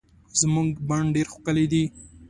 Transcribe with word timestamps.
زمونږ 0.41 0.69
بڼ 0.87 1.01
ډير 1.15 1.27
ښکلي 1.33 1.65
دي 1.71 1.83